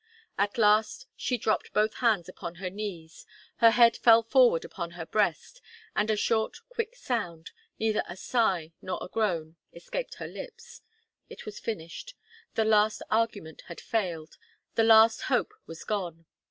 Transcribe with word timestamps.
At 0.35 0.57
last 0.57 1.05
she 1.15 1.37
dropped 1.37 1.73
both 1.73 1.93
hands 1.97 2.27
upon 2.27 2.55
her 2.55 2.71
knees; 2.71 3.23
her 3.57 3.69
head 3.69 3.95
fell 3.97 4.23
forward 4.23 4.65
upon 4.65 4.89
her 4.97 5.05
breast, 5.05 5.61
and 5.95 6.09
a 6.09 6.15
short, 6.15 6.57
quick 6.69 6.95
sound, 6.95 7.51
neither 7.77 8.01
a 8.09 8.17
sigh 8.17 8.73
nor 8.81 8.97
a 8.99 9.07
groan, 9.07 9.57
escaped 9.73 10.15
her 10.15 10.27
lips. 10.27 10.81
It 11.29 11.45
was 11.45 11.59
finished. 11.59 12.15
The 12.55 12.65
last 12.65 13.03
argument 13.11 13.61
had 13.67 13.79
failed; 13.79 14.39
the 14.73 14.83
last 14.85 15.21
hope 15.29 15.53
was 15.67 15.83
gone. 15.83 16.25